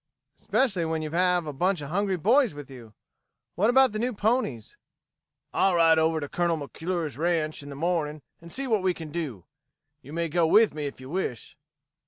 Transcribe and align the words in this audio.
"Especially 0.35 0.83
when 0.83 1.03
you 1.03 1.11
have 1.11 1.45
a 1.45 1.53
bunch 1.53 1.79
of 1.81 1.89
hungry 1.89 2.17
boys 2.17 2.55
with 2.55 2.71
you. 2.71 2.95
What 3.53 3.69
about 3.69 3.91
the 3.91 3.99
new 3.99 4.13
ponies?" 4.13 4.75
"I'll 5.53 5.75
ride 5.75 5.99
over 5.99 6.19
to 6.19 6.27
Colonel 6.27 6.57
McClure's 6.57 7.19
ranch 7.19 7.61
in 7.61 7.69
the 7.69 7.75
morning 7.75 8.23
and 8.41 8.51
see 8.51 8.65
what 8.65 8.81
we 8.81 8.95
can 8.95 9.11
do. 9.11 9.45
You 10.01 10.11
may 10.11 10.27
go 10.27 10.47
with 10.47 10.73
me 10.73 10.87
if 10.87 10.99
you 10.99 11.11
wish." 11.11 11.55